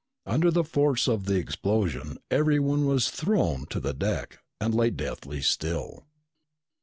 [0.25, 5.41] Under the force of the explosion, everyone was thrown to the deck and lay deathly
[5.43, 6.07] still.